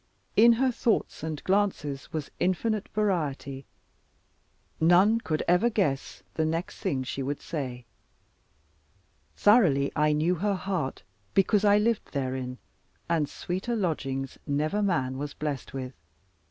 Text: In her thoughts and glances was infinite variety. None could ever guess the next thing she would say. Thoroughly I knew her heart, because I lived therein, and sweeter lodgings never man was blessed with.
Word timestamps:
In 0.35 0.53
her 0.53 0.71
thoughts 0.71 1.21
and 1.21 1.43
glances 1.43 2.11
was 2.11 2.31
infinite 2.39 2.89
variety. 2.89 3.67
None 4.79 5.19
could 5.21 5.43
ever 5.47 5.69
guess 5.69 6.23
the 6.33 6.43
next 6.43 6.79
thing 6.79 7.03
she 7.03 7.21
would 7.21 7.39
say. 7.39 7.85
Thoroughly 9.35 9.91
I 9.95 10.13
knew 10.13 10.33
her 10.33 10.55
heart, 10.55 11.03
because 11.35 11.63
I 11.63 11.77
lived 11.77 12.13
therein, 12.13 12.57
and 13.07 13.29
sweeter 13.29 13.75
lodgings 13.75 14.39
never 14.47 14.81
man 14.81 15.19
was 15.19 15.35
blessed 15.35 15.71
with. 15.71 15.93